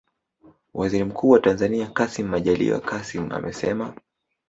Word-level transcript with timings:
Waziri 0.73 1.03
Mkuu 1.03 1.29
wa 1.29 1.39
Tanzania 1.39 1.87
Kassim 1.87 2.27
Majaliwa 2.27 2.79
Kassim 2.79 3.31
amesema 3.31 3.93